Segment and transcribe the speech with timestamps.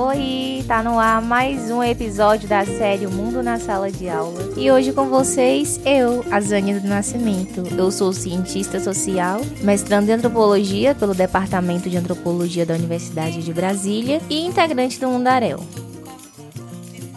[0.00, 4.38] Oi, tá no ar mais um episódio da série O Mundo na Sala de Aula.
[4.56, 7.64] E hoje com vocês, eu, a Zânia do Nascimento.
[7.76, 14.20] Eu sou cientista social, mestrando em antropologia pelo Departamento de Antropologia da Universidade de Brasília
[14.30, 15.58] e integrante do Mundaréu.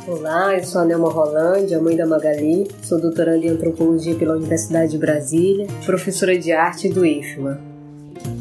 [0.07, 4.93] Olá, eu sou a Nelma Rolândia, mãe da Magali, sou doutoranda em antropologia pela Universidade
[4.93, 7.70] de Brasília, professora de arte do IFMA.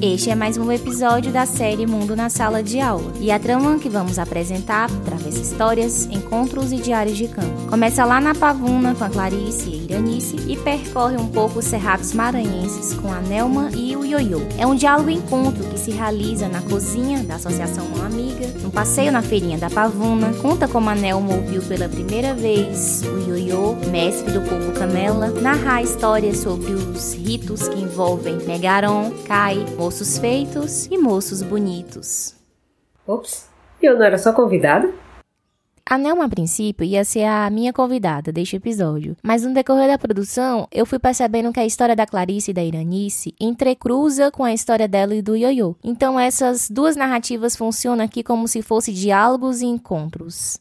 [0.02, 3.12] Este é mais um episódio da série Mundo na Sala de Aula.
[3.20, 7.68] E a trama que vamos apresentar atravessa histórias, encontros e diários de campo.
[7.68, 11.66] Começa lá na Pavuna com a Clarice e a Iranice e percorre um pouco os
[11.66, 14.41] cerrados maranhenses com a Nelma e o Ioiô.
[14.56, 19.20] É um diálogo-encontro que se realiza na cozinha da Associação Mão Amiga, no passeio na
[19.20, 24.41] feirinha da Pavuna, conta como a Nelma ouviu pela primeira vez o Ioiô, mestre do
[24.48, 31.42] povo Canela, narrar histórias sobre os ritos que envolvem Megaron, Cai, moços feitos e moços
[31.42, 32.36] bonitos.
[33.05, 33.48] Ops,
[33.83, 34.88] eu não era só convidada?
[35.84, 39.98] A Nelma, a princípio, ia ser a minha convidada deste episódio, mas no decorrer da
[39.98, 44.55] produção, eu fui percebendo que a história da Clarice e da Iranice entrecruza com a
[44.55, 45.74] história dela e do Yoyo.
[45.82, 50.60] Então essas duas narrativas funcionam aqui como se fossem diálogos e encontros.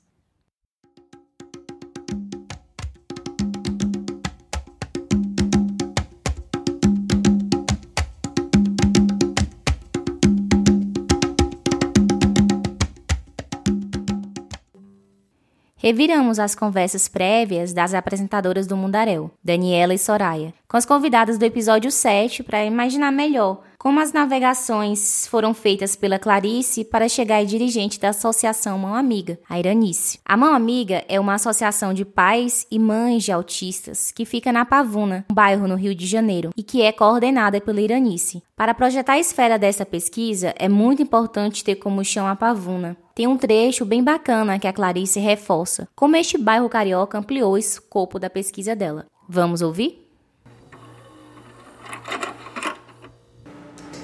[15.82, 21.46] Reviramos as conversas prévias das apresentadoras do Mundaréu, Daniela e Soraya, com as convidadas do
[21.46, 27.44] episódio 7 para imaginar melhor como as navegações foram feitas pela Clarice para chegar à
[27.46, 30.20] dirigente da Associação Mão Amiga, a Iranice.
[30.26, 34.66] A Mão Amiga é uma associação de pais e mães de autistas que fica na
[34.66, 38.44] Pavuna, um bairro no Rio de Janeiro, e que é coordenada pela Iranice.
[38.54, 42.98] Para projetar a esfera dessa pesquisa, é muito importante ter como chão a Pavuna.
[43.16, 47.58] Tem um trecho bem bacana que a Clarice reforça, como este bairro carioca ampliou o
[47.58, 49.06] escopo da pesquisa dela.
[49.28, 50.09] Vamos ouvir?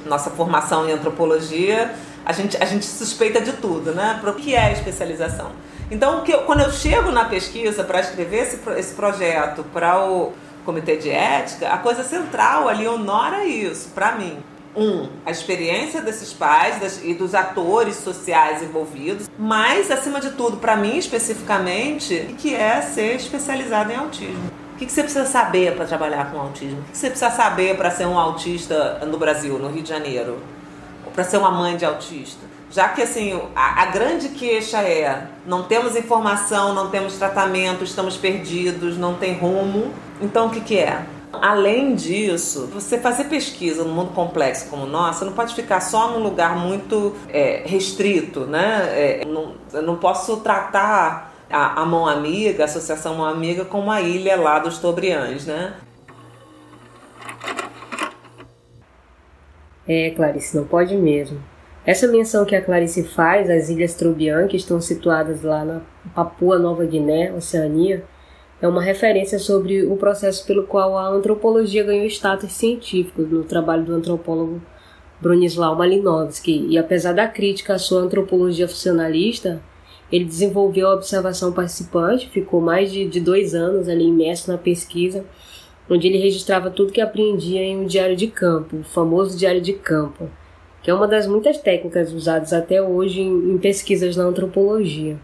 [0.06, 1.94] Nossa formação em antropologia,
[2.26, 4.18] a gente, a gente suspeita de tudo, né?
[4.20, 5.52] Para o que é especialização.
[5.92, 10.34] Então, eu, quando eu chego na pesquisa para escrever esse, esse projeto para o
[10.66, 14.38] comitê de ética, a coisa central ali honora isso, para mim.
[14.76, 20.58] Um, a experiência desses pais das, e dos atores sociais envolvidos, mas, acima de tudo,
[20.58, 24.65] para mim especificamente, que é ser especializado em autismo.
[24.76, 26.82] O que, você precisa saber para trabalhar com autismo?
[26.82, 30.38] O que, você precisa saber para ser um autista no Brasil, no Rio de Janeiro?
[31.06, 32.46] Ou para ser uma mãe de autista?
[32.70, 38.18] Já que assim, a, a, grande queixa é não temos informação, não temos tratamento, estamos
[38.18, 39.94] perdidos, não tem rumo.
[40.20, 41.06] Então o que, que é?
[41.32, 45.80] Além disso, você fazer pesquisa num mundo complexo como o nosso, você não pode ficar
[45.80, 48.90] só num lugar muito é, restrito, né?
[48.90, 53.92] É, não, eu não posso tratar a, a Mão Amiga, a Associação Mão Amiga, como
[53.92, 55.74] a ilha lá dos Tobriães, né?
[59.88, 61.40] É, Clarice, não pode mesmo.
[61.86, 65.82] Essa menção que a Clarice faz às Ilhas Trobriand, que estão situadas lá na
[66.16, 68.04] Papua Nova Guiné, Oceania,
[68.60, 73.84] é uma referência sobre o processo pelo qual a antropologia ganhou status científico no trabalho
[73.84, 74.62] do antropólogo
[75.22, 76.66] Bronislau Malinowski.
[76.70, 79.62] E apesar da crítica à sua antropologia funcionalista,
[80.12, 85.26] ele desenvolveu a observação participante, ficou mais de, de dois anos ali imerso na pesquisa,
[85.90, 89.74] onde ele registrava tudo que aprendia em um diário de campo, o famoso diário de
[89.74, 90.30] campo,
[90.82, 95.18] que é uma das muitas técnicas usadas até hoje em, em pesquisas na antropologia.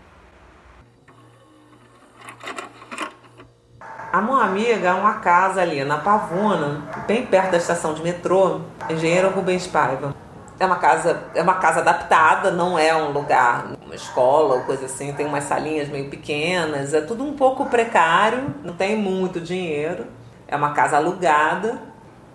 [4.12, 8.60] A Mão Amiga é uma casa ali na Pavuna, bem perto da estação de metrô,
[8.90, 10.14] Engenheiro Rubens Paiva
[10.62, 14.86] é uma casa é uma casa adaptada, não é um lugar, uma escola ou coisa
[14.86, 20.06] assim, tem umas salinhas meio pequenas, é tudo um pouco precário, não tem muito dinheiro,
[20.48, 21.82] é uma casa alugada,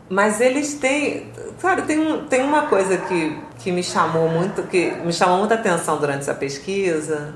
[0.08, 5.12] mas eles têm, sabe, tem, tem uma coisa que, que me chamou muito, que me
[5.12, 7.32] chamou muita atenção durante essa pesquisa,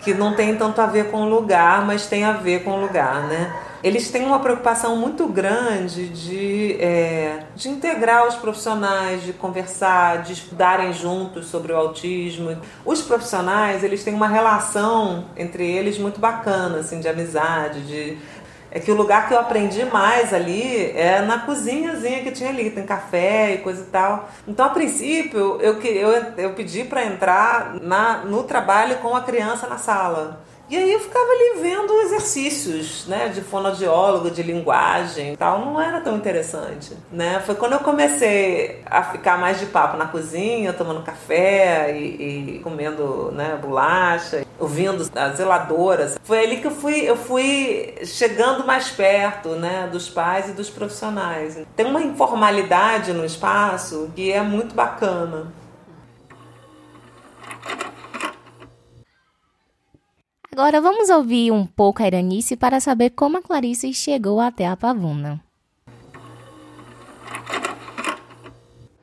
[0.00, 2.80] que não tem tanto a ver com o lugar, mas tem a ver com o
[2.80, 3.54] lugar, né?
[3.82, 10.34] Eles têm uma preocupação muito grande de, é, de integrar os profissionais, de conversar, de
[10.34, 12.56] estudarem juntos sobre o autismo.
[12.84, 18.18] Os profissionais, eles têm uma relação entre eles muito bacana, assim, de amizade, de
[18.74, 22.70] é que o lugar que eu aprendi mais ali é na cozinhazinha que tinha ali,
[22.70, 24.30] tem café e coisa e tal.
[24.48, 29.66] Então, a princípio, eu, eu, eu pedi para entrar na, no trabalho com a criança
[29.66, 30.40] na sala.
[30.72, 35.78] E aí eu ficava ali vendo exercícios, né, de fonoaudiólogo, de linguagem e tal, não
[35.78, 37.42] era tão interessante, né?
[37.44, 42.58] Foi quando eu comecei a ficar mais de papo na cozinha, tomando café e, e
[42.60, 46.18] comendo, né, bolacha, ouvindo as zeladoras.
[46.24, 50.70] Foi ali que eu fui, eu fui chegando mais perto, né, dos pais e dos
[50.70, 51.58] profissionais.
[51.76, 55.52] Tem uma informalidade no espaço que é muito bacana.
[60.54, 64.76] Agora vamos ouvir um pouco a Iranice para saber como a Clarice chegou até a
[64.76, 65.40] Pavuna.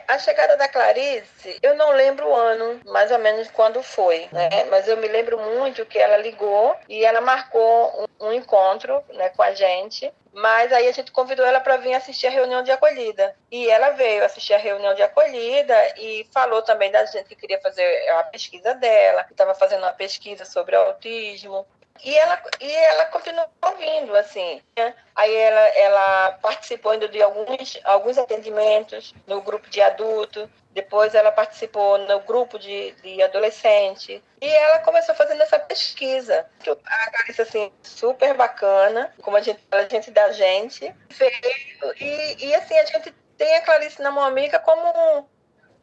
[0.07, 4.65] A chegada da Clarice, eu não lembro o ano, mais ou menos quando foi, né?
[4.69, 9.29] Mas eu me lembro muito que ela ligou e ela marcou um, um encontro, né,
[9.29, 12.71] com a gente mas aí a gente convidou ela para vir assistir a reunião de
[12.71, 13.35] acolhida.
[13.51, 17.59] E ela veio assistir a reunião de acolhida e falou também da gente que queria
[17.61, 21.65] fazer a pesquisa dela, que estava fazendo uma pesquisa sobre autismo.
[22.03, 24.61] E ela, e ela continuou ouvindo, assim.
[24.77, 24.93] Né?
[25.15, 30.49] Aí ela, ela participou ainda de alguns, alguns atendimentos no grupo de adulto.
[30.71, 34.23] Depois ela participou no grupo de, de adolescente.
[34.39, 36.45] E ela começou fazendo essa pesquisa.
[36.85, 40.93] A Clarice, assim, super bacana, como a gente fala, a gente da gente.
[41.09, 41.31] Veio,
[41.99, 45.27] e, e assim, a gente tem a Clarice na mão amiga como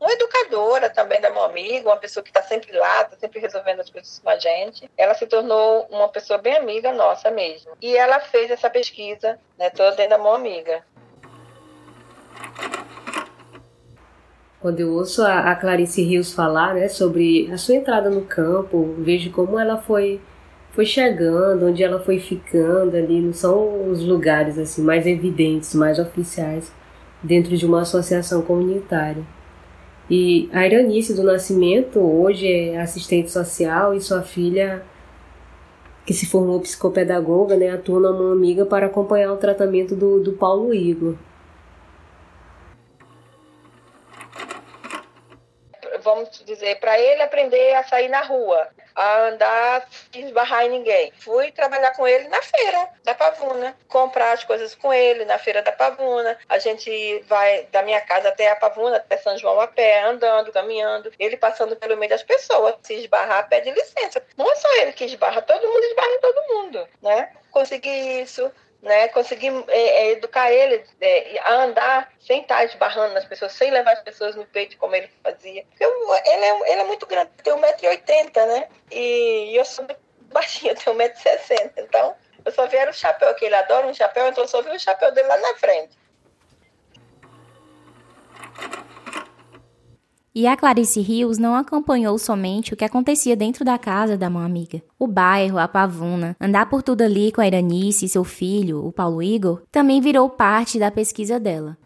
[0.01, 3.81] uma educadora também da meu amigo, uma pessoa que está sempre lá, está sempre resolvendo
[3.81, 4.91] as coisas com a gente.
[4.97, 7.73] Ela se tornou uma pessoa bem amiga nossa mesmo.
[7.81, 10.85] E ela fez essa pesquisa, né, toda dentro da mão amiga.
[14.61, 18.95] Quando eu ouço a, a Clarice Rios falar né, sobre a sua entrada no campo,
[18.99, 20.21] vejo como ela foi
[20.73, 25.99] foi chegando, onde ela foi ficando ali, não são os lugares assim mais evidentes, mais
[25.99, 26.71] oficiais
[27.23, 29.25] dentro de uma associação comunitária.
[30.09, 34.85] E a Iranice do Nascimento hoje é assistente social e sua filha,
[36.05, 40.33] que se formou psicopedagoga, né, atua na mão amiga para acompanhar o tratamento do, do
[40.33, 41.17] Paulo Igor.
[46.05, 51.13] Vamos dizer, para ele aprender a sair na rua, a andar sem esbarrar em ninguém.
[51.19, 55.61] Fui trabalhar com ele na feira da Pavuna, comprar as coisas com ele na feira
[55.61, 56.39] da Pavuna.
[56.49, 60.53] A gente vai da minha casa até a Pavuna, até São João a pé, andando,
[60.53, 61.13] caminhando.
[61.19, 62.77] Ele passando pelo meio das pessoas.
[62.83, 64.23] Se esbarrar, pede licença.
[64.37, 67.33] Não é só ele que esbarra, todo mundo esbarra em todo mundo, né?
[67.51, 68.51] Consegui isso
[68.87, 69.09] né?
[69.09, 73.93] Conseguir é, é, educar ele é, a andar sem estar esbarrando nas pessoas, sem levar
[73.93, 75.67] as pessoas no peito como ele fazia.
[75.79, 75.91] Eu,
[76.25, 78.69] ele, é, ele é muito grande, tem 1,80m, né?
[78.91, 80.01] E eu sou muito
[80.33, 81.73] baixinha, tenho 1,60m.
[81.79, 84.71] Então, eu só vi o chapéu, que ele adora um chapéu, então eu só vi
[84.71, 85.99] o chapéu dele lá na frente.
[90.39, 94.45] E a Clarice Rios não acompanhou somente o que acontecia dentro da casa da mãe
[94.45, 94.83] amiga.
[94.99, 98.93] O bairro, a pavuna, andar por tudo ali com a Iranice e seu filho, o
[98.93, 101.79] Paulo Igor, também virou parte da pesquisa dela.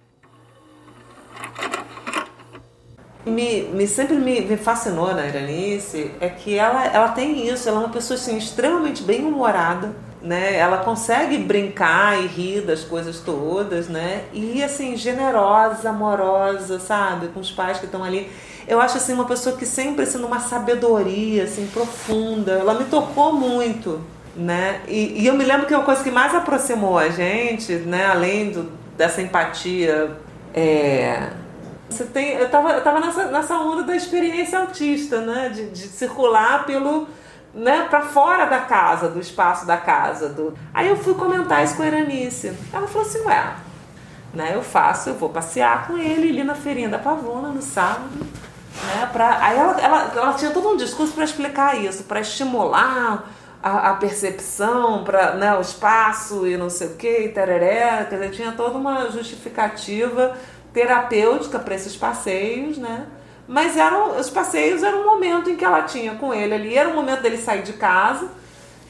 [3.24, 7.82] Me, me, sempre me, me, fascinou na Iranice é que ela, ela tem isso, ela
[7.82, 10.56] é uma pessoa assim, extremamente bem humorada, né?
[10.56, 14.24] Ela consegue brincar e rir das coisas todas, né?
[14.32, 17.28] E assim, generosa, amorosa, sabe?
[17.28, 18.30] Com os pais que estão ali.
[18.68, 22.52] Eu acho assim uma pessoa que sempre assim numa sabedoria assim profunda.
[22.52, 24.00] Ela me tocou muito,
[24.36, 24.80] né?
[24.86, 28.50] E, e eu me lembro que uma coisa que mais aproximou a gente, né, além
[28.50, 30.10] do, dessa empatia
[30.52, 31.30] é,
[31.90, 35.48] você tem, eu estava eu tava nessa, nessa onda da experiência autista, né?
[35.48, 37.08] De, de circular pelo
[37.54, 40.28] né, para fora da casa, do espaço da casa.
[40.28, 40.54] Do...
[40.72, 42.52] Aí eu fui comentar isso com a Eranice.
[42.72, 43.54] Ela falou assim, ué,
[44.32, 48.18] né, eu faço, eu vou passear com ele ali na feirinha da Pavuna no sábado.
[48.18, 49.38] Né, pra...
[49.44, 53.24] Aí ela, ela, ela tinha todo um discurso para explicar isso, para estimular
[53.62, 58.06] a, a percepção, para né, o espaço e não sei o que, e tereré.
[58.08, 60.36] Quer dizer, tinha toda uma justificativa
[60.72, 63.06] terapêutica para esses passeios, né?
[63.50, 66.88] Mas eram, os passeios eram um momento em que ela tinha com ele ali, era
[66.88, 68.28] um momento dele sair de casa,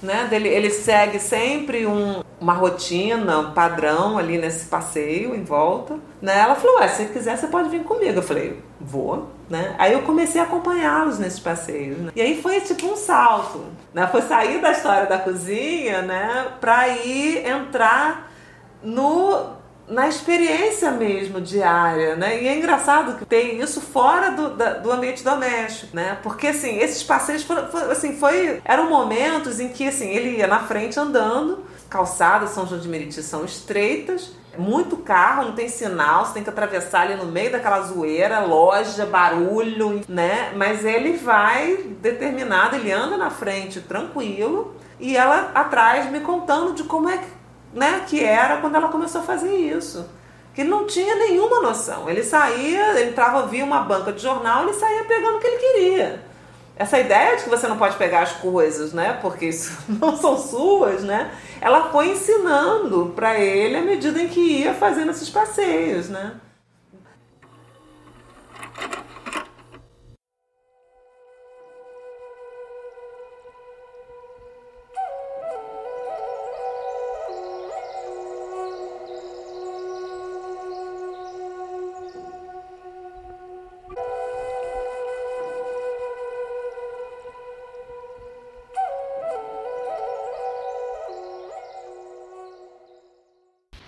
[0.02, 0.26] né?
[0.29, 5.97] Dele, ele segue sempre um, uma rotina, um padrão ali nesse passeio em volta.
[6.21, 6.38] Né?
[6.38, 8.19] Ela falou: Ué, se quiser, você pode vir comigo.
[8.19, 9.31] Eu falei: Vou.
[9.49, 9.75] Né?
[9.79, 11.97] Aí eu comecei a acompanhá-los nesses passeios.
[11.97, 12.12] Né?
[12.14, 13.64] E aí foi tipo um salto.
[13.95, 14.07] Né?
[14.09, 16.49] Foi sair da história da cozinha né?
[16.61, 18.31] para ir entrar
[18.83, 19.59] no
[19.90, 22.42] na experiência mesmo diária, né?
[22.42, 26.18] E é engraçado que tem isso fora do, da, do ambiente doméstico, né?
[26.23, 30.47] Porque assim, esses passeios foram, foram, assim, foi, eram momentos em que assim, ele ia
[30.47, 36.25] na frente andando, calçadas São João de Meriti são estreitas, muito carro, não tem sinal,
[36.25, 40.52] você tem que atravessar ali no meio daquela zoeira, loja, barulho, né?
[40.56, 46.85] Mas ele vai determinado, ele anda na frente tranquilo, e ela atrás me contando de
[46.85, 47.26] como é que,
[47.72, 50.08] né, que era quando ela começou a fazer isso.
[50.54, 52.10] Que ele não tinha nenhuma noção.
[52.10, 55.58] Ele saía, ele entrava, via uma banca de jornal, ele saía pegando o que ele
[55.58, 56.24] queria.
[56.76, 60.38] Essa ideia de que você não pode pegar as coisas, né, porque isso não são
[60.38, 66.08] suas, né, ela foi ensinando para ele à medida em que ia fazendo esses passeios,
[66.08, 66.32] né.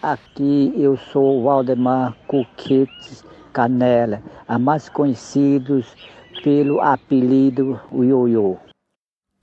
[0.02, 5.96] Aqui eu sou Waldemar Coquetes Canela, a mais conhecidos
[6.42, 8.56] pelo apelido Ioiô.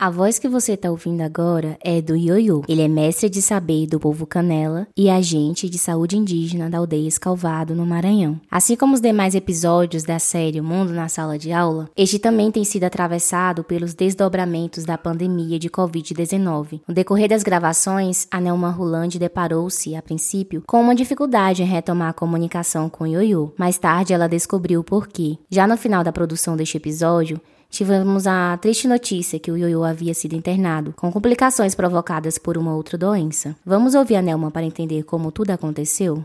[0.00, 2.62] A voz que você está ouvindo agora é do Ioiô.
[2.66, 7.06] Ele é mestre de saber do povo Canela e agente de saúde indígena da aldeia
[7.06, 8.40] Escalvado, no Maranhão.
[8.50, 12.50] Assim como os demais episódios da série O Mundo na Sala de Aula, este também
[12.50, 16.80] tem sido atravessado pelos desdobramentos da pandemia de Covid-19.
[16.88, 22.08] No decorrer das gravações, a Nelma Rolande deparou-se, a princípio, com uma dificuldade em retomar
[22.08, 23.52] a comunicação com Ioiô.
[23.58, 25.36] Mais tarde, ela descobriu o porquê.
[25.50, 27.38] Já no final da produção deste episódio,
[27.70, 32.74] tivemos a triste notícia que o Yoyo havia sido internado, com complicações provocadas por uma
[32.74, 33.56] outra doença.
[33.64, 36.24] Vamos ouvir a Nelma para entender como tudo aconteceu?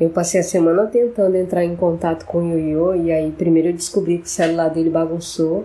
[0.00, 3.72] Eu passei a semana tentando entrar em contato com o Yoyo e aí primeiro eu
[3.72, 5.64] descobri que o celular dele bagunçou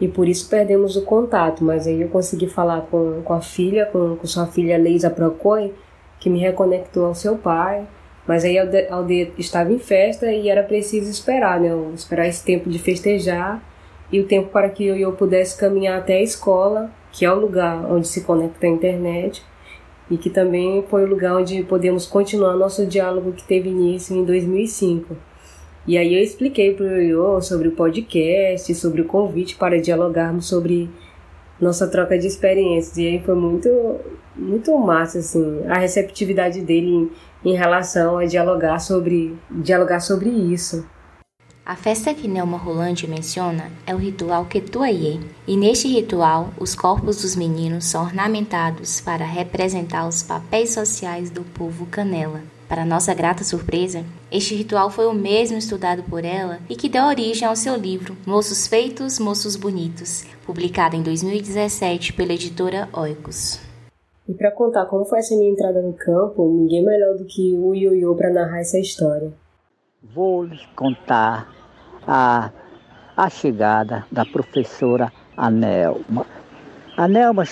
[0.00, 3.86] e por isso perdemos o contato, mas aí eu consegui falar com, com a filha,
[3.86, 5.74] com, com sua filha Leisa Procoi,
[6.18, 7.86] que me reconectou ao seu pai.
[8.26, 11.70] Mas aí a aldeia estava em festa e era preciso esperar, né?
[11.94, 13.62] Esperar esse tempo de festejar
[14.10, 17.84] e o tempo para que eu pudesse caminhar até a escola, que é o lugar
[17.90, 19.42] onde se conecta a internet
[20.10, 24.24] e que também foi o lugar onde podemos continuar nosso diálogo que teve início em
[24.24, 25.16] 2005.
[25.86, 30.48] E aí eu expliquei para o Ioiô sobre o podcast, sobre o convite para dialogarmos
[30.48, 30.90] sobre
[31.60, 32.96] nossa troca de experiências.
[32.96, 33.68] E aí foi muito,
[34.34, 37.10] muito massa, assim, a receptividade dele
[37.46, 40.86] em, relação a dialogar sobre, dialogar sobre isso.
[41.64, 47.22] A festa que Nelma Rolante menciona é o ritual Ketuaie, e neste ritual os corpos
[47.22, 52.40] dos meninos são ornamentados para representar os papéis sociais do povo canela.
[52.68, 57.04] Para nossa grata surpresa, este ritual foi o mesmo estudado por ela e que deu
[57.04, 63.65] origem ao seu livro Moços Feitos, Moços Bonitos, publicado em 2017 pela editora Oikos.
[64.28, 67.74] E para contar como foi essa minha entrada no campo, ninguém melhor do que o
[67.74, 69.32] Ioiô para narrar essa história.
[70.02, 71.48] Vou lhes contar
[72.06, 72.50] a,
[73.16, 76.26] a chegada da professora Anelma.
[76.96, 77.44] Anelma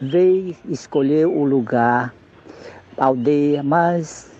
[0.00, 2.14] veio escolher o lugar,
[2.96, 4.30] aldeia mais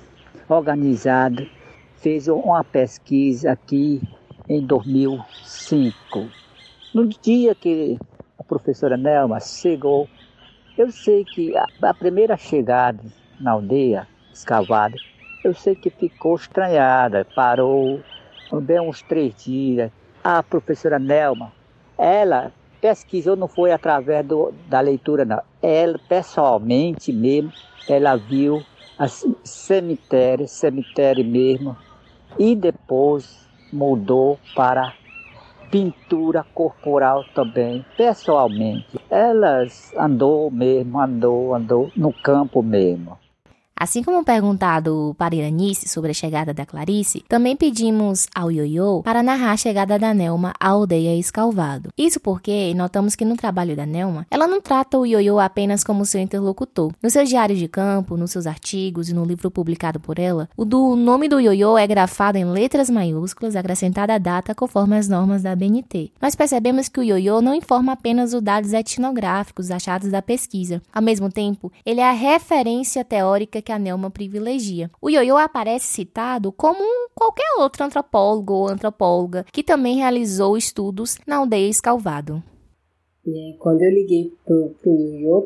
[0.48, 1.46] organizada,
[1.96, 4.00] fez uma pesquisa aqui
[4.48, 6.28] em 2005.
[6.94, 7.98] No dia que
[8.38, 10.08] a professora Nelma chegou,
[10.80, 13.02] eu sei que a, a primeira chegada
[13.38, 15.00] na aldeia, escavada,
[15.44, 18.02] eu sei que ficou estranhada, parou,
[18.62, 19.90] bem uns três dias.
[20.22, 21.52] A professora Nelma,
[21.98, 25.42] ela pesquisou, não foi através do, da leitura, não.
[25.62, 27.52] Ela, pessoalmente mesmo,
[27.86, 28.66] ela viu
[29.44, 31.76] cemitério, cemitério mesmo,
[32.38, 34.94] e depois mudou para
[35.70, 38.98] pintura corporal também, pessoalmente.
[39.08, 43.16] Elas andou mesmo, andou, andou no campo mesmo.
[43.80, 49.22] Assim como perguntado para Iranice sobre a chegada da Clarice, também pedimos ao Ioiô para
[49.22, 51.88] narrar a chegada da Nelma à aldeia Escalvado.
[51.96, 56.04] Isso porque notamos que no trabalho da Nelma, ela não trata o Ioiô apenas como
[56.04, 56.92] seu interlocutor.
[57.02, 60.66] No seu diário de campo, nos seus artigos e no livro publicado por ela, o
[60.66, 65.42] do nome do Ioiô é grafado em letras maiúsculas, acrescentada a data conforme as normas
[65.42, 66.12] da BNT.
[66.20, 70.82] Nós percebemos que o Ioiô não informa apenas os dados etnográficos achados da pesquisa.
[70.92, 74.90] Ao mesmo tempo, ele é a referência teórica que que a Nelma privilegia.
[75.00, 76.82] O Ioiô aparece citado como
[77.14, 82.42] qualquer outro antropólogo ou antropóloga que também realizou estudos na aldeia Escalvado.
[83.60, 85.42] Quando eu liguei pro, pro Ioiô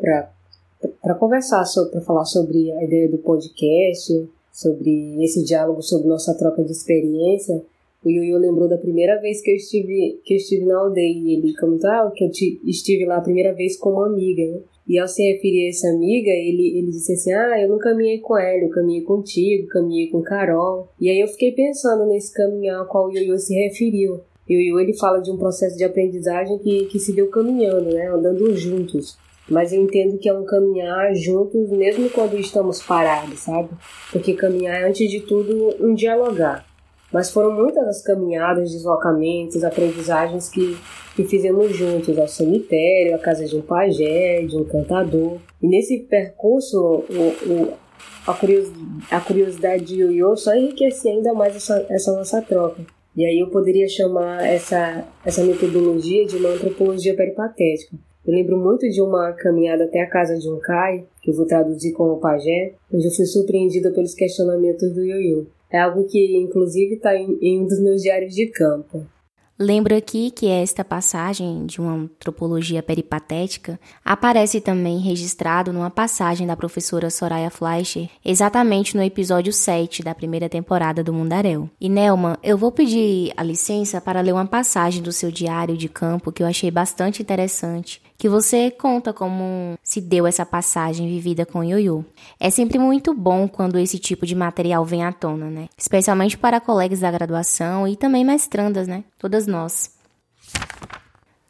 [1.03, 6.65] para conversar, para falar sobre a ideia do podcast, sobre esse diálogo, sobre nossa troca
[6.65, 7.63] de experiência,
[8.03, 11.13] o Ioiô lembrou da primeira vez que eu estive, que eu estive na aldeia.
[11.13, 12.31] E ele comentou ah, que eu
[12.65, 14.43] estive lá a primeira vez como amiga.
[14.51, 14.61] Né?
[14.87, 18.19] E ao se referir a essa amiga, ele, ele disse assim: Ah, eu não caminhei
[18.19, 20.89] com ela, eu caminhei contigo, caminhei com Carol.
[21.01, 24.21] E aí eu fiquei pensando nesse caminhar ao qual o Yoyo se referiu.
[24.49, 28.55] Yoyo ele fala de um processo de aprendizagem que, que se deu caminhando, né, andando
[28.55, 29.17] juntos.
[29.49, 33.71] mas eu entendo que é um caminhar juntos mesmo quando estamos parados, sabe?
[34.13, 36.74] Porque caminhar é, antes de tudo, um dialogar.
[37.15, 40.77] Mas foram muitas as caminhadas, deslocamentos, aprendizagens que,
[41.15, 45.39] que fizemos juntos ao cemitério, à casa de um pajé, de um cantador.
[45.63, 47.73] E nesse percurso, o, o,
[48.27, 52.85] a, curiosidade, a curiosidade de Yoyo só enriquecia ainda mais essa, essa nossa troca.
[53.17, 57.97] E aí eu poderia chamar essa, essa metodologia de uma antropologia peripatética.
[58.27, 61.47] Eu lembro muito de uma caminhada até a casa de um Kai, que eu vou
[61.47, 65.47] traduzir como pajé, onde eu fui surpreendida pelos questionamentos do Yoyo.
[65.75, 69.05] É algo que, inclusive, está em, em um dos meus diários de campo.
[69.57, 76.57] Lembro aqui que esta passagem de uma antropologia peripatética aparece também registrado numa passagem da
[76.57, 81.71] professora Soraya Fleischer, exatamente no episódio 7 da primeira temporada do Mundaréu.
[81.81, 85.89] E Nelma, eu vou pedir a licença para ler uma passagem do seu diário de
[85.89, 91.45] campo que eu achei bastante interessante que você conta como se deu essa passagem vivida
[91.45, 92.05] com Yoyo.
[92.39, 95.69] É sempre muito bom quando esse tipo de material vem à tona, né?
[95.77, 99.05] Especialmente para colegas da graduação e também mestrandas, né?
[99.19, 99.95] Todas nós.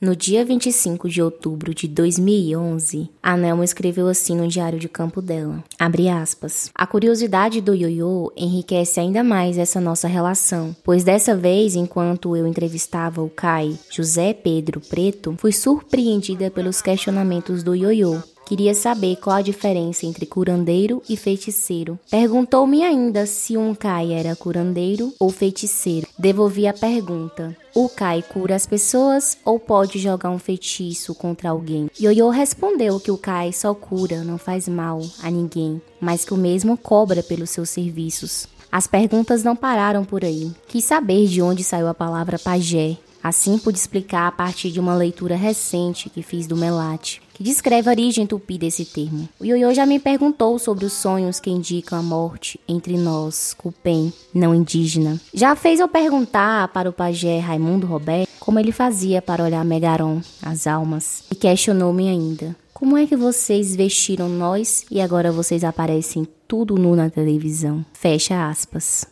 [0.05, 5.23] No dia 25 de outubro de 2011, a Nelma escreveu assim no diário de campo
[5.23, 5.65] dela.
[5.79, 6.71] Abre aspas.
[6.75, 12.47] A curiosidade do Yoyo enriquece ainda mais essa nossa relação, pois dessa vez, enquanto eu
[12.47, 19.37] entrevistava o Kai José Pedro Preto, fui surpreendida pelos questionamentos do Yoyo, Queria saber qual
[19.37, 21.99] a diferença entre curandeiro e feiticeiro.
[22.11, 26.07] Perguntou-me ainda se um Kai era curandeiro ou feiticeiro.
[26.19, 27.57] Devolvi a pergunta.
[27.75, 31.89] O Kai cura as pessoas ou pode jogar um feitiço contra alguém?
[31.99, 36.37] Yoyo respondeu que o Kai só cura, não faz mal a ninguém, mas que o
[36.37, 38.47] mesmo cobra pelos seus serviços.
[38.71, 40.53] As perguntas não pararam por aí.
[40.69, 42.99] Quis saber de onde saiu a palavra pajé.
[43.23, 47.89] Assim pude explicar a partir de uma leitura recente que fiz do Melate que descreve
[47.89, 49.29] a origem tupi desse termo.
[49.41, 54.13] O Yoyo já me perguntou sobre os sonhos que indicam a morte entre nós, cupem,
[54.33, 55.21] não indígena.
[55.35, 60.21] Já fez eu perguntar para o pajé Raimundo Roberto como ele fazia para olhar Megaron,
[60.43, 62.55] as almas, e questionou-me ainda.
[62.73, 67.85] Como é que vocês vestiram nós e agora vocês aparecem tudo nu na televisão?
[67.95, 69.07] Fecha aspas.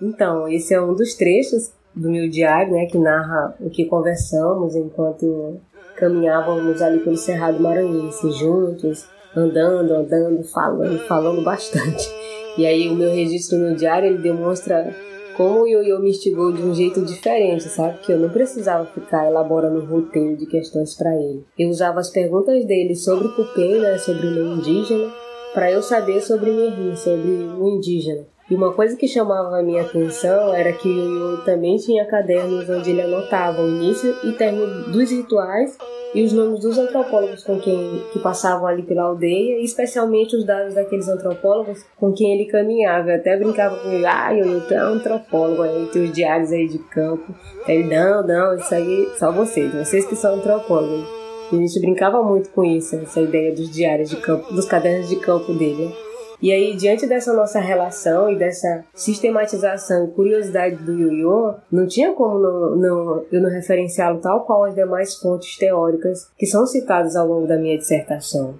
[0.00, 4.74] Então, esse é um dos trechos do meu diário, né, que narra o que conversamos
[4.74, 5.60] enquanto
[6.02, 12.10] caminhávamos ali pelo Cerrado Maranhense juntos, andando, andando, falando, falando bastante.
[12.58, 14.92] E aí o meu registro no diário ele demonstra
[15.36, 17.98] como o Yoyo me instigou de um jeito diferente, sabe?
[17.98, 21.44] Que eu não precisava ficar elaborando um roteiro de questões para ele.
[21.56, 25.08] Eu usava as perguntas dele sobre o cupê, né, sobre o meu indígena,
[25.54, 28.26] para eu saber sobre Merri, sobre o indígena.
[28.52, 32.68] E uma coisa que chamava a minha atenção era que o Yoyo também tinha cadernos
[32.68, 35.78] onde ele anotava o início e término dos rituais
[36.14, 40.44] e os nomes dos antropólogos com quem que passavam ali pela aldeia, e especialmente os
[40.44, 43.12] dados daqueles antropólogos com quem ele caminhava.
[43.12, 46.68] Eu até brincava com ele, ah, eu tu é antropólogo, aí tem os diários aí
[46.68, 47.34] de campo.
[47.66, 51.08] Ele, não, não, isso aí só vocês, vocês que são antropólogos.
[51.50, 55.08] E a gente brincava muito com isso, essa ideia dos diários de campo, dos cadernos
[55.08, 56.11] de campo dele.
[56.42, 62.12] E aí, diante dessa nossa relação e dessa sistematização e curiosidade do Yoyo, não tinha
[62.14, 67.14] como não, não, eu não referenciá-lo tal qual as demais fontes teóricas que são citadas
[67.14, 68.58] ao longo da minha dissertação.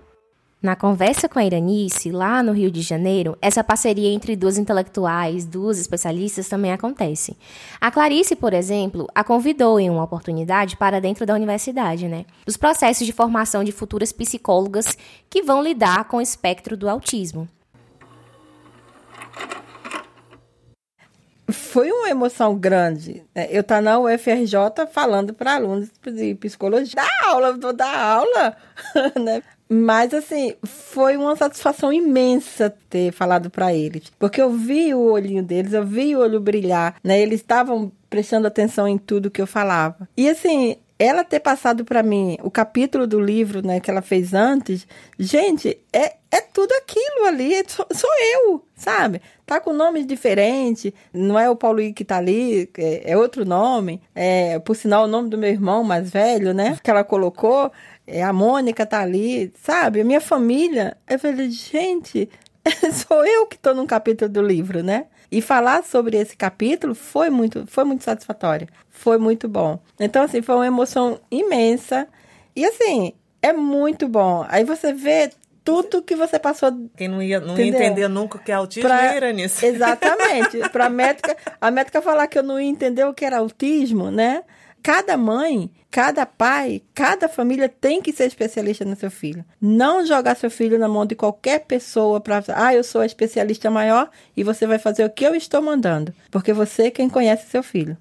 [0.63, 5.45] Na conversa com a Iranice, lá no Rio de Janeiro, essa parceria entre duas intelectuais,
[5.45, 7.37] duas especialistas, também acontece.
[7.81, 12.27] A Clarice, por exemplo, a convidou em uma oportunidade para dentro da universidade, né?
[12.47, 14.97] Dos processos de formação de futuras psicólogas
[15.29, 17.49] que vão lidar com o espectro do autismo.
[21.51, 23.23] Foi uma emoção grande.
[23.35, 23.49] Né?
[23.51, 24.55] Eu estar tá na UFRJ
[24.91, 26.95] falando para alunos de psicologia.
[26.95, 28.57] Da aula, vou dar aula,
[29.21, 29.43] né?
[29.69, 34.13] Mas, assim, foi uma satisfação imensa ter falado para eles.
[34.19, 37.19] Porque eu vi o olhinho deles, eu vi o olho brilhar, né?
[37.19, 40.07] Eles estavam prestando atenção em tudo que eu falava.
[40.15, 44.35] E, assim, ela ter passado para mim o capítulo do livro, né, que ela fez
[44.35, 44.87] antes,
[45.19, 49.21] gente, é, é tudo aquilo ali, é, sou, sou, eu, sabe?
[49.45, 54.01] Tá com nomes diferentes, não é o Paulo que tá ali, é, é, outro nome,
[54.15, 57.71] é, por sinal, o nome do meu irmão mais velho, né, que ela colocou,
[58.07, 60.01] é, a Mônica tá ali, sabe?
[60.01, 62.31] A minha família, eu falei, gente,
[63.07, 65.07] sou eu que tô num capítulo do livro, né?
[65.31, 68.69] E falar sobre esse capítulo foi muito, foi muito satisfatório.
[68.91, 69.81] Foi muito bom.
[69.99, 72.07] Então, assim, foi uma emoção imensa.
[72.55, 74.45] E, assim, é muito bom.
[74.49, 75.31] Aí você vê
[75.65, 76.73] tudo que você passou.
[76.97, 79.65] Quem não ia, não ia entender nunca o que é autismo pra, era nisso.
[79.67, 80.59] Exatamente.
[80.71, 84.11] Para a médica, a médica falar que eu não ia entender o que era autismo,
[84.11, 84.43] né?
[84.83, 89.45] cada mãe, cada pai, cada família tem que ser especialista no seu filho.
[89.61, 93.71] Não jogar seu filho na mão de qualquer pessoa para, ah, eu sou a especialista
[93.71, 97.49] maior e você vai fazer o que eu estou mandando, porque você é quem conhece
[97.49, 97.97] seu filho.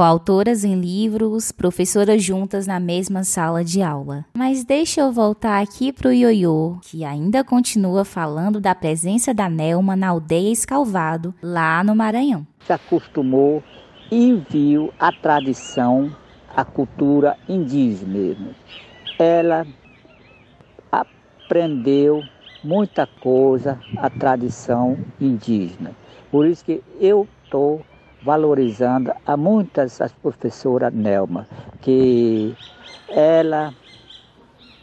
[0.00, 4.24] Coautoras em livros, professoras juntas na mesma sala de aula.
[4.34, 9.94] Mas deixa eu voltar aqui pro Ioiô, que ainda continua falando da presença da Nelma
[9.94, 12.46] na aldeia Escalvado, lá no Maranhão.
[12.64, 13.62] Se acostumou
[14.10, 16.10] e viu a tradição,
[16.56, 18.54] a cultura indígena.
[19.18, 19.66] Ela
[20.90, 22.22] aprendeu
[22.64, 25.94] muita coisa, a tradição indígena.
[26.30, 27.82] Por isso que eu estou
[28.22, 31.46] valorizando a muitas as professoras Nelma,
[31.80, 32.54] que
[33.08, 33.72] ela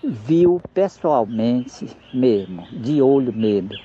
[0.03, 3.77] viu pessoalmente mesmo, de olho mesmo.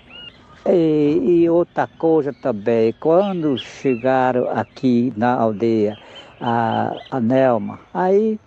[0.64, 5.98] E, e, outra coisa também, quando chegaram aqui na aldeia,
[6.40, 8.38] a, a Nelma, aí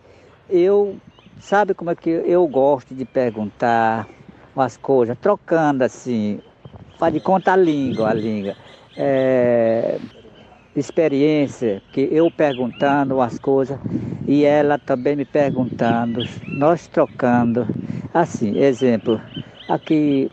[0.50, 0.96] eu,
[1.40, 4.08] sabe como é que eu gosto de perguntar
[4.56, 6.40] umas coisas, trocando assim,
[6.98, 8.56] faz de conta a língua, a língua.
[8.96, 10.00] É,
[10.76, 13.78] experiência, que eu perguntando as coisas
[14.28, 17.68] e ela também me perguntando, nós trocando.
[18.14, 19.22] Assim, exemplo,
[19.68, 20.30] aqui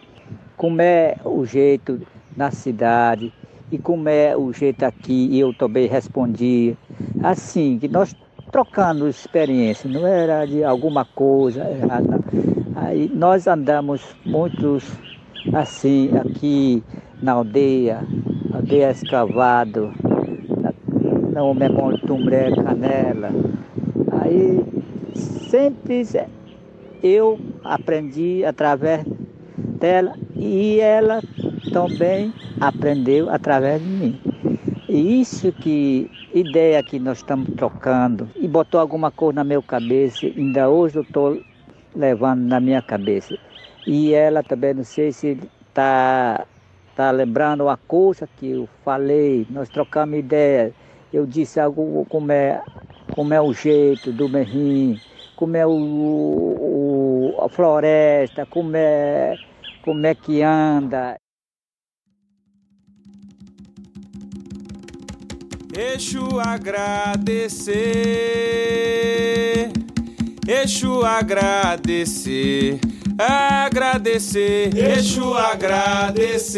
[0.56, 2.00] como é o jeito
[2.36, 3.32] na cidade
[3.70, 6.76] e como é o jeito aqui, e eu também respondi.
[7.22, 8.14] Assim, que nós
[8.50, 12.20] trocando experiência, não era de alguma coisa errada.
[12.76, 14.84] Aí nós andamos muitos
[15.54, 16.84] assim aqui
[17.22, 18.06] na aldeia,
[18.52, 19.92] aldeia escavado,
[21.32, 23.30] no memória Tumbré Canela.
[24.20, 24.60] Aí
[25.14, 26.04] sempre
[27.02, 29.04] eu aprendi através
[29.56, 31.20] dela e ela
[31.72, 34.20] também aprendeu através de mim.
[34.88, 40.26] E isso que ideia que nós estamos trocando e botou alguma coisa na minha cabeça,
[40.26, 41.40] ainda hoje eu estou
[41.96, 43.38] levando na minha cabeça.
[43.86, 46.46] E ela também, não sei se está
[46.94, 50.72] tá lembrando a coisa que eu falei, nós trocamos ideias
[51.12, 52.62] eu disse algo como é,
[53.14, 54.98] como é o jeito do merrim,
[55.36, 59.36] como é o, o, a floresta, como é,
[59.84, 61.16] como é que anda.
[65.74, 67.72] Exu agradecer,
[70.46, 72.78] Exu agradecer,
[73.18, 76.52] agradecer, Exu agradecer.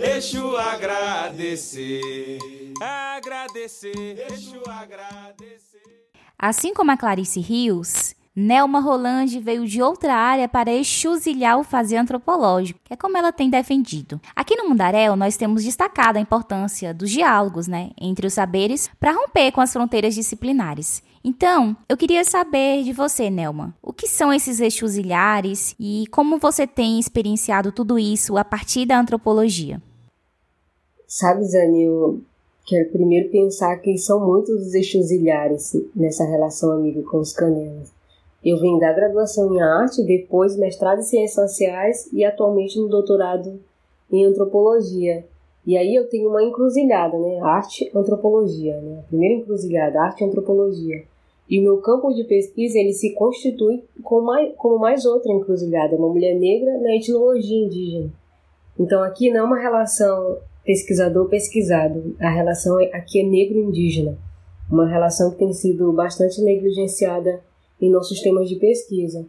[0.00, 2.38] Exu agradecer,
[2.80, 6.06] agradecer, Exu agradecer.
[6.38, 11.96] Assim como a Clarice Rios, Nelma Rolande veio de outra área para exuzilhar o fazer
[11.96, 14.20] antropológico, que é como ela tem defendido.
[14.36, 19.10] Aqui no Mundaréu, nós temos destacado a importância dos diálogos né, entre os saberes para
[19.10, 21.02] romper com as fronteiras disciplinares.
[21.24, 26.68] Então, eu queria saber de você, Nelma, o que são esses exuzilhares e como você
[26.68, 29.82] tem experienciado tudo isso a partir da antropologia?
[31.10, 32.20] Sabe, Zane, eu
[32.66, 37.90] quero primeiro pensar que são muitos os exuzilhares nessa relação amiga com os canelas.
[38.44, 43.58] Eu vim da graduação em arte, depois mestrado em ciências sociais e atualmente no doutorado
[44.12, 45.24] em antropologia.
[45.66, 47.40] E aí eu tenho uma encruzilhada, né?
[47.40, 48.98] Arte, antropologia, né?
[48.98, 51.04] A primeira encruzilhada, arte antropologia.
[51.48, 55.96] E o meu campo de pesquisa ele se constitui como mais, como mais outra encruzilhada,
[55.96, 58.12] uma mulher negra na etnologia indígena.
[58.78, 60.36] Então aqui não é uma relação
[60.68, 62.14] pesquisador pesquisado.
[62.20, 64.18] A relação aqui é negro-indígena,
[64.70, 67.40] uma relação que tem sido bastante negligenciada
[67.80, 69.26] em nossos temas de pesquisa.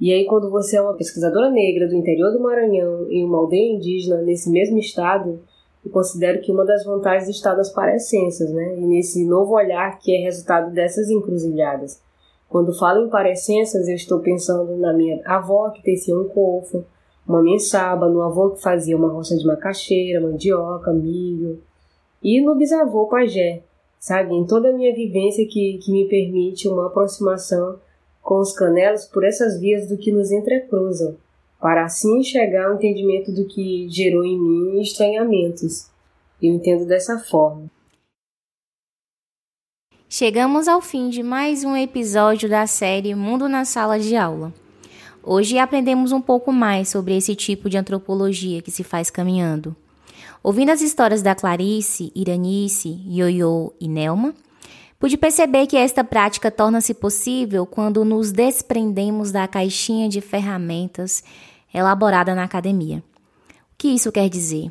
[0.00, 3.74] E aí, quando você é uma pesquisadora negra do interior do Maranhão em uma aldeia
[3.74, 5.40] indígena nesse mesmo estado,
[5.84, 8.78] eu considero que uma das vantagens está das parecências, né?
[8.78, 12.00] E nesse novo olhar que é resultado dessas encruzilhadas.
[12.48, 16.84] Quando falo em parecências, eu estou pensando na minha avó que tecia um cofo,
[17.26, 21.60] uma mensaba, no avô que fazia uma roça de macaxeira, mandioca, milho,
[22.22, 23.62] e no bisavô pajé,
[23.98, 24.34] sabe?
[24.34, 27.78] Em toda a minha vivência que, que me permite uma aproximação
[28.22, 31.16] com os canelos por essas vias do que nos entrecruzam,
[31.60, 35.88] para assim chegar ao entendimento do que gerou em mim estranhamentos.
[36.42, 37.70] Eu entendo dessa forma.
[40.08, 44.52] Chegamos ao fim de mais um episódio da série Mundo na Sala de Aula.
[45.28, 49.74] Hoje aprendemos um pouco mais sobre esse tipo de antropologia que se faz caminhando.
[50.40, 54.32] Ouvindo as histórias da Clarice, Iranice, Ioiô e Nelma,
[55.00, 61.24] pude perceber que esta prática torna-se possível quando nos desprendemos da caixinha de ferramentas
[61.74, 63.02] elaborada na academia.
[63.48, 64.70] O que isso quer dizer?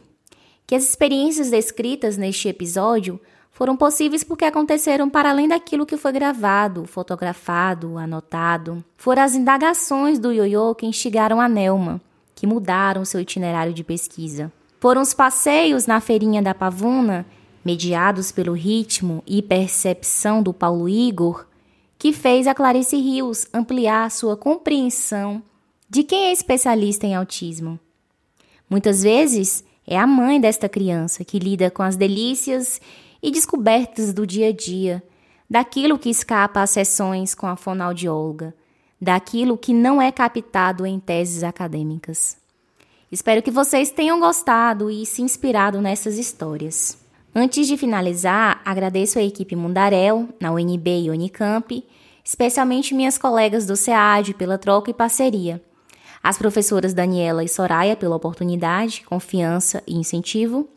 [0.67, 3.19] que as experiências descritas neste episódio
[3.55, 8.83] foram possíveis porque aconteceram para além daquilo que foi gravado, fotografado, anotado.
[8.97, 12.01] Foram as indagações do Yoyo que instigaram a Nelma,
[12.35, 14.51] que mudaram seu itinerário de pesquisa.
[14.77, 17.25] Foram os passeios na feirinha da Pavuna,
[17.63, 21.47] mediados pelo ritmo e percepção do Paulo Igor,
[21.97, 25.41] que fez a Clarice Rios ampliar sua compreensão
[25.89, 27.79] de quem é especialista em autismo.
[28.69, 32.81] Muitas vezes é a mãe desta criança que lida com as delícias
[33.25, 35.01] e descobertas do dia a dia,
[35.49, 38.53] daquilo que escapa às sessões com a fonoaudióloga,
[39.01, 42.37] daquilo que não é captado em teses acadêmicas.
[43.11, 46.99] Espero que vocês tenham gostado e se inspirado nessas histórias.
[47.33, 51.83] Antes de finalizar, agradeço a equipe Mundarel, na UNB e Unicamp,
[52.23, 55.59] especialmente minhas colegas do SEAD pela troca e parceria,
[56.21, 60.69] as professoras Daniela e Soraya pela oportunidade, confiança e incentivo,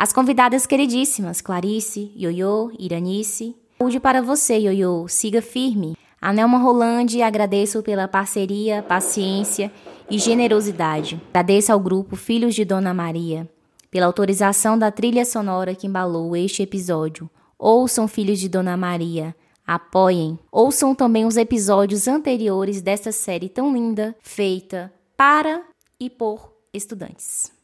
[0.00, 3.54] as convidadas queridíssimas Clarice, Ioiô, Iranice.
[3.76, 5.06] Saúde para você, Ioiô.
[5.06, 5.94] Siga firme.
[6.18, 9.70] A Nelma Rolande agradeço pela parceria, paciência
[10.08, 11.20] e generosidade.
[11.28, 13.46] Agradeço ao grupo Filhos de Dona Maria
[13.90, 17.28] pela autorização da trilha sonora que embalou este episódio.
[17.58, 19.36] Ouçam Filhos de Dona Maria.
[19.66, 20.38] Apoiem.
[20.50, 25.60] Ouçam também os episódios anteriores desta série tão linda, feita para
[26.00, 27.59] e por estudantes.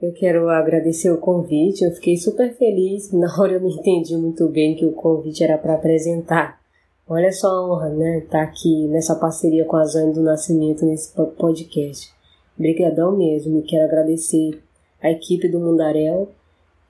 [0.00, 1.84] Eu quero agradecer o convite.
[1.84, 3.10] Eu fiquei super feliz.
[3.12, 6.60] Na hora eu não entendi muito bem que o convite era para apresentar.
[7.08, 8.18] Olha só a honra, né?
[8.18, 12.12] Estar tá aqui nessa parceria com a Zane do Nascimento nesse podcast.
[12.56, 13.62] Obrigadão mesmo.
[13.62, 14.62] Quero agradecer
[15.02, 16.28] a equipe do Mundarel.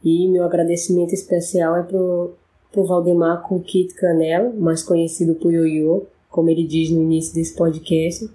[0.04, 2.34] E meu agradecimento especial é pro,
[2.70, 7.56] pro Valdemar com Kit Canela, mais conhecido por Yoyo, como ele diz no início desse
[7.56, 8.28] podcast.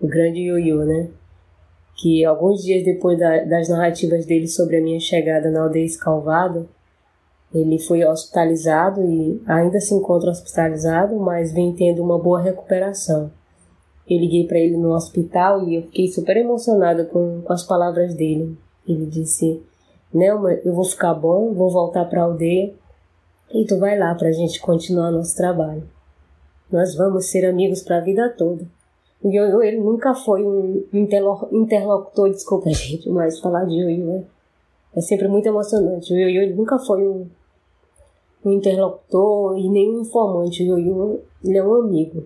[0.00, 1.08] O grande Yoyo, né?
[1.98, 6.68] Que alguns dias depois da, das narrativas dele sobre a minha chegada na aldeia Escalvado,
[7.52, 13.32] ele foi hospitalizado e ainda se encontra hospitalizado, mas vem tendo uma boa recuperação.
[14.08, 18.14] Eu liguei para ele no hospital e eu fiquei super emocionada com, com as palavras
[18.14, 18.56] dele.
[18.86, 19.60] Ele disse:
[20.14, 22.72] Nelma, eu vou ficar bom, vou voltar para a aldeia
[23.52, 25.82] e tu vai lá para a gente continuar nosso trabalho.
[26.70, 28.77] Nós vamos ser amigos para a vida toda.
[29.22, 34.22] O Ioiô, ele nunca foi um interlocutor, desculpa gente, mas falar de Ioiô é,
[34.96, 36.12] é sempre muito emocionante.
[36.12, 37.26] O Ioiô, ele nunca foi um,
[38.44, 40.62] um interlocutor e nem um informante.
[40.62, 42.24] O Ioiô, ele é um amigo.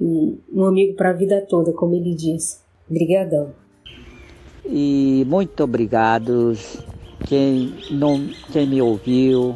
[0.00, 2.58] E um amigo para a vida toda, como ele disse.
[2.90, 3.50] Obrigadão.
[4.64, 6.54] E muito obrigado
[7.26, 9.54] quem, não, quem me ouviu,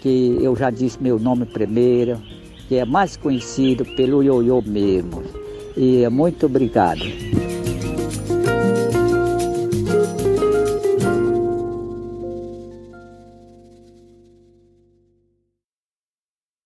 [0.00, 2.18] que eu já disse meu nome primeiro,
[2.68, 5.39] que é mais conhecido pelo Ioiô mesmo.
[5.76, 7.04] E muito obrigado.